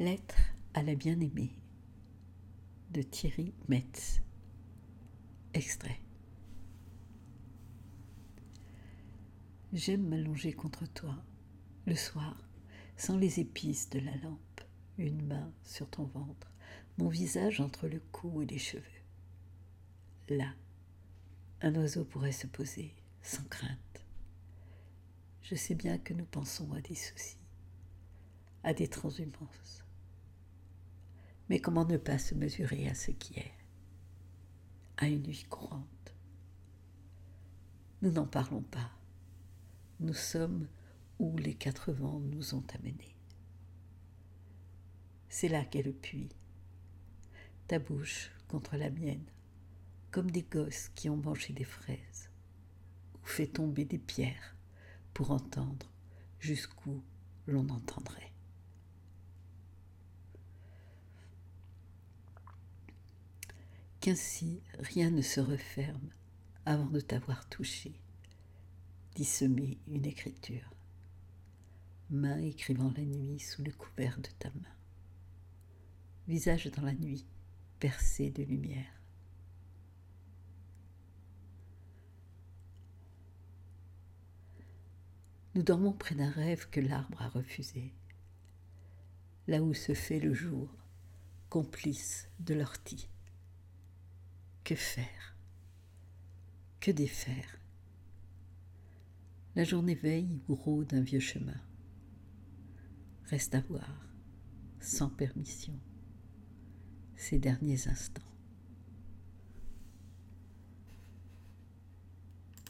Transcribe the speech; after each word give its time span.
Lettre 0.00 0.38
à 0.74 0.84
la 0.84 0.94
bien-aimée 0.94 1.50
de 2.92 3.02
Thierry 3.02 3.52
Metz. 3.66 4.20
Extrait. 5.54 6.00
J'aime 9.72 10.08
m'allonger 10.08 10.52
contre 10.52 10.86
toi, 10.86 11.16
le 11.84 11.96
soir, 11.96 12.36
sans 12.96 13.16
les 13.16 13.40
épices 13.40 13.90
de 13.90 13.98
la 13.98 14.14
lampe, 14.18 14.60
une 14.98 15.26
main 15.26 15.52
sur 15.64 15.90
ton 15.90 16.04
ventre, 16.04 16.52
mon 16.98 17.08
visage 17.08 17.60
entre 17.60 17.88
le 17.88 17.98
cou 18.12 18.42
et 18.42 18.46
les 18.46 18.58
cheveux. 18.58 18.84
Là, 20.28 20.54
un 21.60 21.74
oiseau 21.74 22.04
pourrait 22.04 22.30
se 22.30 22.46
poser, 22.46 22.94
sans 23.20 23.42
crainte. 23.48 24.06
Je 25.42 25.56
sais 25.56 25.74
bien 25.74 25.98
que 25.98 26.14
nous 26.14 26.26
pensons 26.26 26.72
à 26.72 26.80
des 26.80 26.94
soucis, 26.94 27.36
à 28.62 28.72
des 28.72 28.86
transhumances. 28.86 29.87
Mais 31.48 31.60
comment 31.60 31.84
ne 31.84 31.96
pas 31.96 32.18
se 32.18 32.34
mesurer 32.34 32.88
à 32.88 32.94
ce 32.94 33.10
qui 33.10 33.38
est, 33.38 33.52
à 34.98 35.08
une 35.08 35.26
vie 35.26 35.44
courante 35.44 36.14
Nous 38.02 38.10
n'en 38.10 38.26
parlons 38.26 38.62
pas. 38.62 38.90
Nous 40.00 40.14
sommes 40.14 40.68
où 41.18 41.36
les 41.38 41.54
quatre 41.54 41.92
vents 41.92 42.20
nous 42.20 42.54
ont 42.54 42.64
amenés. 42.74 43.16
C'est 45.28 45.48
là 45.48 45.64
qu'est 45.64 45.82
le 45.82 45.92
puits, 45.92 46.30
ta 47.66 47.78
bouche 47.78 48.30
contre 48.48 48.76
la 48.76 48.90
mienne, 48.90 49.26
comme 50.10 50.30
des 50.30 50.42
gosses 50.42 50.88
qui 50.94 51.08
ont 51.08 51.16
mangé 51.16 51.52
des 51.52 51.64
fraises, 51.64 52.30
ou 53.14 53.26
fait 53.26 53.46
tomber 53.46 53.84
des 53.84 53.98
pierres 53.98 54.56
pour 55.12 55.30
entendre 55.30 55.90
jusqu'où 56.38 57.02
l'on 57.46 57.68
entendrait? 57.68 58.32
Qu'ainsi 64.08 64.62
rien 64.78 65.10
ne 65.10 65.20
se 65.20 65.38
referme 65.38 66.08
avant 66.64 66.86
de 66.86 66.98
t'avoir 66.98 67.46
touché, 67.50 67.92
dissemer 69.14 69.76
une 69.86 70.06
écriture, 70.06 70.72
main 72.08 72.38
écrivant 72.38 72.90
la 72.96 73.04
nuit 73.04 73.38
sous 73.38 73.62
le 73.62 73.70
couvert 73.70 74.18
de 74.18 74.30
ta 74.38 74.48
main, 74.48 74.76
visage 76.26 76.68
dans 76.68 76.80
la 76.80 76.94
nuit 76.94 77.26
percé 77.80 78.30
de 78.30 78.44
lumière. 78.44 79.02
Nous 85.54 85.62
dormons 85.62 85.92
près 85.92 86.14
d'un 86.14 86.30
rêve 86.30 86.70
que 86.70 86.80
l'arbre 86.80 87.20
a 87.20 87.28
refusé, 87.28 87.92
là 89.48 89.62
où 89.62 89.74
se 89.74 89.92
fait 89.92 90.18
le 90.18 90.32
jour, 90.32 90.74
complice 91.50 92.30
de 92.40 92.54
l'ortie. 92.54 93.10
Que 94.68 94.74
faire? 94.74 95.34
Que 96.78 96.90
défaire? 96.90 97.58
La 99.54 99.64
journée 99.64 99.94
veille 99.94 100.42
ou 100.46 100.54
rôde 100.54 100.92
un 100.92 101.00
vieux 101.00 101.20
chemin. 101.20 101.58
Reste 103.24 103.54
à 103.54 103.62
voir, 103.62 104.12
sans 104.78 105.08
permission, 105.08 105.72
ces 107.16 107.38
derniers 107.38 107.88
instants. 107.88 108.20